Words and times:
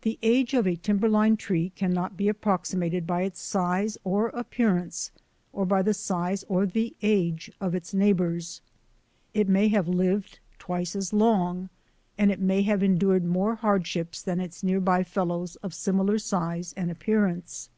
The 0.00 0.18
age 0.22 0.54
of 0.54 0.66
a 0.66 0.76
timberline 0.76 1.36
tree 1.36 1.68
cannot 1.74 2.16
be 2.16 2.24
approxi 2.24 2.74
mated 2.74 3.06
by 3.06 3.20
its 3.20 3.38
size 3.38 3.98
or 4.02 4.28
appearance 4.28 5.10
or 5.52 5.66
by 5.66 5.82
the 5.82 5.92
size 5.92 6.42
or 6.48 6.64
the 6.64 6.96
age 7.02 7.52
of 7.60 7.74
its 7.74 7.92
neighbours. 7.92 8.62
It 9.34 9.46
may 9.46 9.68
have 9.68 9.88
lived 9.88 10.38
twice 10.58 10.96
as 10.96 11.12
long, 11.12 11.68
and 12.16 12.30
it 12.32 12.40
may 12.40 12.62
have 12.62 12.82
endured 12.82 13.26
more 13.26 13.56
hardships 13.56 14.22
than 14.22 14.40
its 14.40 14.62
near 14.62 14.80
by 14.80 15.04
fellows 15.04 15.56
of 15.56 15.74
similar 15.74 16.18
size 16.18 16.72
and 16.74 16.90
appear 16.90 17.26
ance. 17.26 17.68